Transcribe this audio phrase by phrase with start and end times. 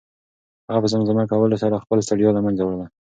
[0.67, 2.85] هغه په زمزمه کولو سره خپله ستړیا له منځه وړله.